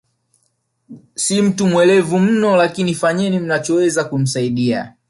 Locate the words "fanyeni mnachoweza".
2.95-4.03